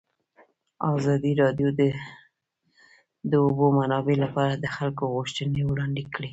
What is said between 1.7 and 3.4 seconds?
د د